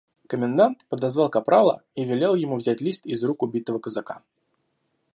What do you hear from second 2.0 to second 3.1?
велел ему взять лист